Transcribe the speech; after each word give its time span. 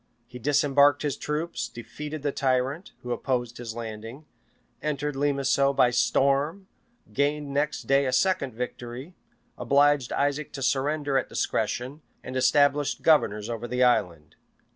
He 0.25 0.39
disembarked 0.39 1.03
his 1.03 1.15
troops; 1.15 1.69
defeated 1.69 2.23
the 2.23 2.31
tyrant, 2.31 2.91
who 3.03 3.11
opposed 3.11 3.59
his 3.59 3.75
landing; 3.75 4.25
entered 4.81 5.13
Limisso 5.15 5.73
by 5.75 5.91
storm; 5.91 6.65
gained 7.13 7.53
next 7.53 7.83
day 7.83 8.07
a 8.07 8.11
second 8.11 8.55
victory; 8.55 9.13
obliged 9.59 10.11
Isaac 10.11 10.51
to 10.53 10.63
surrender 10.63 11.19
at 11.19 11.29
discretion; 11.29 12.01
and 12.23 12.35
established 12.35 13.03
governors 13.03 13.47
over 13.47 13.67
the 13.67 13.83
island. 13.83 14.37